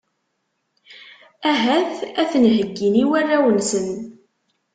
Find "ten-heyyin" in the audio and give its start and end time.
2.31-2.93